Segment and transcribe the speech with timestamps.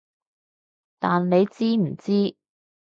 [0.97, 2.35] 但你知唔知